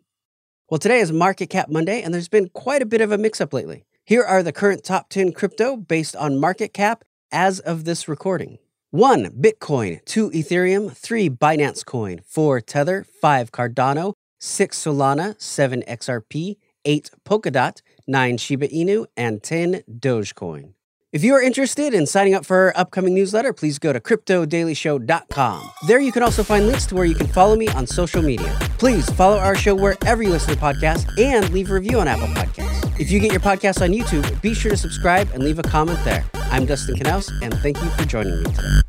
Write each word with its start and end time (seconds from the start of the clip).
Well, 0.71 0.79
today 0.79 1.01
is 1.01 1.11
Market 1.11 1.51
Cap 1.51 1.69
Monday, 1.69 2.01
and 2.01 2.11
there's 2.11 2.29
been 2.29 2.49
quite 2.49 2.81
a 2.81 2.87
bit 2.87 3.01
of 3.01 3.11
a 3.11 3.17
mix 3.19 3.39
up 3.39 3.53
lately. 3.53 3.85
Here 4.05 4.23
are 4.23 4.41
the 4.41 4.51
current 4.51 4.83
top 4.83 5.09
10 5.09 5.33
crypto 5.33 5.77
based 5.77 6.15
on 6.15 6.39
market 6.39 6.73
cap 6.73 7.03
as 7.31 7.59
of 7.59 7.85
this 7.85 8.07
recording 8.07 8.57
1. 8.91 9.29
Bitcoin, 9.39 10.03
2. 10.05 10.31
Ethereum, 10.31 10.95
3. 10.95 11.29
Binance 11.29 11.85
Coin, 11.85 12.21
4. 12.25 12.61
Tether, 12.61 13.05
5. 13.21 13.51
Cardano, 13.51 14.13
6. 14.39 14.77
Solana, 14.77 15.39
7. 15.39 15.83
XRP, 15.87 16.57
8. 16.85 17.11
Polkadot, 17.23 17.81
9. 18.07 18.37
Shiba 18.37 18.67
Inu, 18.67 19.05
and 19.15 19.43
10. 19.43 19.83
Dogecoin. 19.87 20.73
If 21.11 21.23
you 21.23 21.33
are 21.33 21.41
interested 21.41 21.93
in 21.93 22.05
signing 22.05 22.35
up 22.35 22.45
for 22.45 22.57
our 22.57 22.73
upcoming 22.75 23.15
newsletter, 23.15 23.51
please 23.51 23.79
go 23.79 23.91
to 23.93 23.99
cryptodailyShow.com. 23.99 25.71
There 25.87 25.99
you 25.99 26.11
can 26.11 26.21
also 26.21 26.43
find 26.43 26.67
links 26.67 26.85
to 26.87 26.95
where 26.95 27.05
you 27.05 27.15
can 27.15 27.25
follow 27.25 27.55
me 27.55 27.67
on 27.69 27.87
social 27.87 28.21
media. 28.21 28.55
Please 28.77 29.09
follow 29.11 29.37
our 29.37 29.55
show 29.55 29.73
wherever 29.73 30.21
you 30.21 30.29
listen 30.29 30.53
to 30.53 30.59
podcasts 30.59 31.07
and 31.19 31.49
leave 31.51 31.71
a 31.71 31.73
review 31.73 31.99
on 31.99 32.07
Apple 32.07 32.27
Podcasts. 32.27 32.99
If 32.99 33.09
you 33.09 33.19
get 33.19 33.31
your 33.31 33.41
podcast 33.41 33.81
on 33.81 33.89
YouTube, 33.89 34.39
be 34.41 34.53
sure 34.53 34.71
to 34.71 34.77
subscribe 34.77 35.29
and 35.31 35.43
leave 35.43 35.57
a 35.57 35.63
comment 35.63 35.99
there. 36.03 36.23
I'm 36.59 36.65
Dustin 36.65 36.95
Knaus, 36.95 37.31
and 37.41 37.53
thank 37.59 37.81
you 37.81 37.89
for 37.91 38.03
joining 38.03 38.43
me 38.43 38.43
today. 38.51 38.88